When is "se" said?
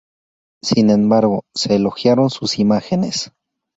1.53-1.75